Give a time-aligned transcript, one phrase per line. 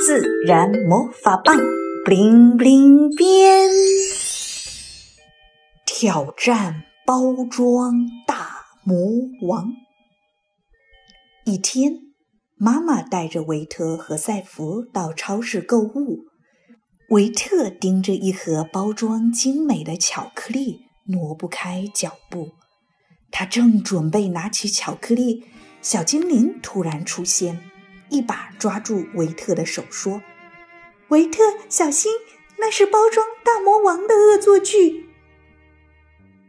[0.00, 1.54] 自然魔法棒
[2.06, 3.68] ，bling bling 变，
[5.84, 8.96] 挑战包装大魔
[9.42, 9.74] 王。
[11.44, 11.98] 一天，
[12.56, 16.20] 妈妈带着维特和赛弗到超市购物。
[17.10, 22.52] 维特盯着一盒包装精美的巧克力，挪不开脚步。
[23.30, 25.44] 他正准备拿起巧克力，
[25.82, 27.69] 小精灵突然出现，
[28.10, 30.22] 一把抓住维特的手，说
[31.08, 32.12] ：“维特，小心，
[32.58, 35.08] 那是包装大魔王的恶作剧。”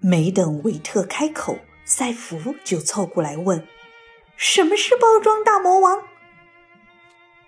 [0.00, 3.66] 没等维特开口，赛弗就凑过来问
[4.36, 6.02] ：“什么是包装大魔王？”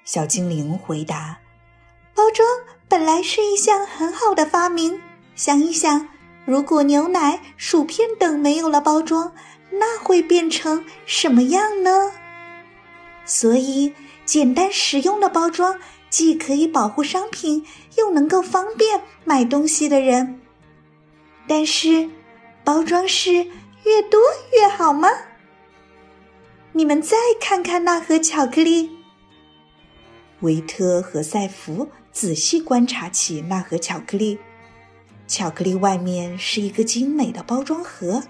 [0.04, 1.38] 小精灵回答
[2.14, 2.46] ：“包装。”
[2.90, 5.00] 本来是一项很好的发明。
[5.36, 6.08] 想一想，
[6.44, 9.32] 如果牛奶、薯片等没有了包装，
[9.70, 12.10] 那会变成什么样呢？
[13.30, 13.92] 所以，
[14.24, 15.78] 简单实用的包装
[16.10, 17.64] 既可以保护商品，
[17.96, 20.40] 又能够方便买东西的人。
[21.46, 22.10] 但是，
[22.64, 23.32] 包装是
[23.84, 24.20] 越多
[24.52, 25.08] 越好吗？
[26.72, 28.90] 你们再看看那盒巧克力，
[30.40, 31.88] 维特和赛弗。
[32.10, 34.36] 仔细观察起那盒巧克力，
[35.28, 38.24] 巧克力外面是一个精美的包装盒，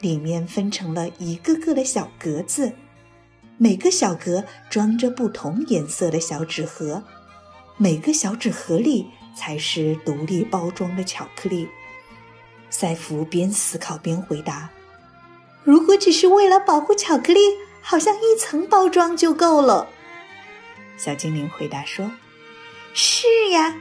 [0.00, 2.72] 里面分成了一个个的小格子，
[3.58, 7.02] 每个小格装着不同颜色的小纸盒，
[7.76, 11.68] 每个小纸盒里才是独立包装的巧克力。
[12.70, 14.70] 赛弗边思考边回答
[15.62, 17.40] ：“如果只是为了保护巧克力，
[17.80, 19.88] 好像一层包装就够了。”
[20.96, 22.10] 小精灵回答说。
[22.94, 23.76] 是呀，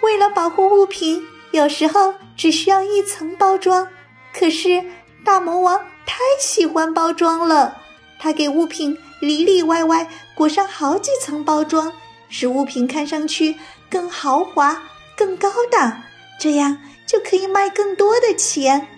[0.00, 3.88] 为了保护物品，有时候只需要一层包装。
[4.32, 4.84] 可是
[5.24, 7.82] 大魔王太喜欢包装了，
[8.18, 11.92] 他给物品里里外外裹上好几层包装，
[12.28, 13.56] 使物品看上去
[13.90, 14.82] 更豪华、
[15.16, 16.02] 更高档，
[16.38, 18.88] 这样就可以卖更多的钱。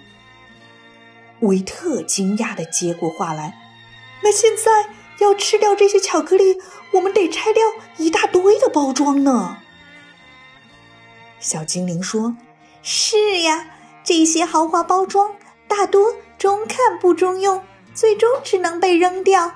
[1.41, 3.56] 维特惊讶的接过话来
[4.22, 6.60] ：“那现在？”要吃掉这些巧克力，
[6.93, 7.60] 我们得拆掉
[7.97, 9.59] 一大堆的包装呢。
[11.41, 12.37] 小精灵说
[12.84, 13.66] ：“是呀，
[14.04, 15.34] 这些豪华包装
[15.66, 17.64] 大多中看不中用，
[17.94, 19.53] 最终只能被扔掉。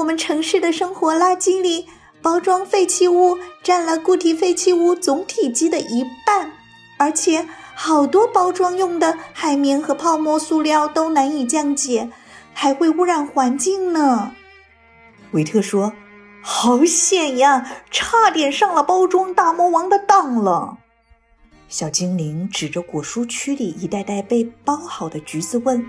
[0.00, 1.86] 我们城市的生活垃圾里，
[2.22, 6.52] 包装废弃物占了固体废弃物总体积的一半，
[6.96, 12.10] 而且好多包装用的海绵和泡沫塑料都难以降解，
[12.54, 14.32] 还会污染环境呢。”
[15.32, 15.92] 维特说
[16.42, 20.78] ：“好险呀，差点上了包装大魔王的当了。”
[21.68, 25.86] 小精灵指着果蔬区里一袋袋被包好的橘子问：“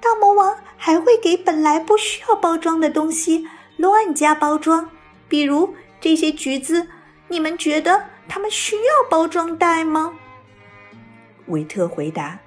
[0.00, 4.90] 大魔王还会给本来不需要包装的东西乱加包装？
[5.28, 6.88] 比如这些橘子，
[7.28, 10.14] 你们觉得它们需要包装袋吗？”
[11.48, 12.38] 维特回答：“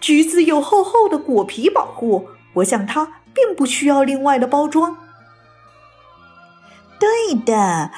[0.00, 4.96] 橘子有厚厚的果皮保护，我想它并不需要另外的包装。”
[7.00, 7.90] 对的，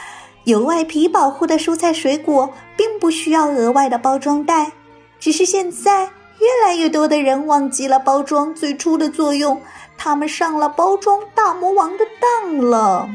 [0.44, 4.72] 有外皮保护的蔬菜水果并不需要额外的包装袋。
[5.18, 9.62] 只是现在越来越多的人忘记了包装最初的作用，
[9.96, 13.08] 他们上了包装大魔王的当了。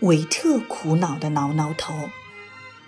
[0.00, 1.94] 维特苦恼的挠挠头：“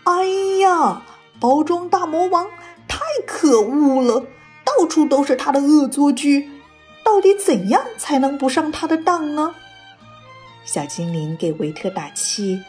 [0.04, 0.24] 哎
[0.60, 1.02] 呀，
[1.40, 2.46] 包装大魔王
[2.86, 4.26] 太可恶了，
[4.64, 6.50] 到处都是他的恶作剧。
[7.04, 9.54] 到底怎样才能不上他的当呢？”
[10.64, 12.62] 小精灵给维特打气：“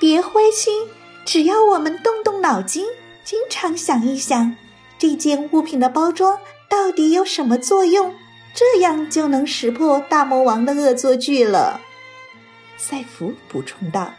[0.00, 0.88] 别灰心，
[1.24, 2.84] 只要我们动动脑筋，
[3.22, 4.56] 经常想一想，
[5.04, 8.14] 这件物品的包装到底有什么作用，
[8.54, 11.82] 这样就能识破大魔王的恶作剧了。”
[12.78, 14.14] 赛弗补充道：“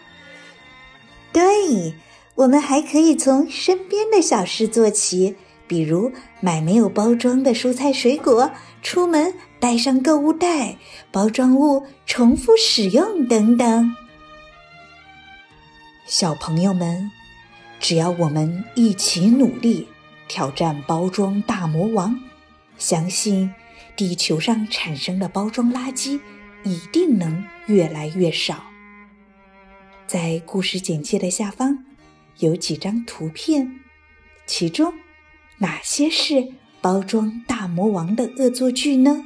[1.33, 1.95] 对，
[2.35, 5.35] 我们还可以从身边的小事做起，
[5.67, 8.51] 比如买没有包装的蔬菜水果，
[8.83, 10.77] 出门。”带上购物袋、
[11.11, 13.95] 包装物重复使用等等。
[16.05, 17.09] 小朋友们，
[17.79, 19.87] 只要我们一起努力，
[20.27, 22.19] 挑战包装大魔王，
[22.77, 23.53] 相信
[23.95, 26.19] 地球上产生的包装垃圾
[26.63, 28.63] 一定能越来越少。
[30.07, 31.85] 在故事简介的下方
[32.39, 33.79] 有几张图片，
[34.45, 34.93] 其中
[35.57, 39.23] 哪些是包装大魔王的恶作剧呢？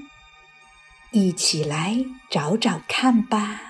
[1.11, 3.69] 一起来找找看吧。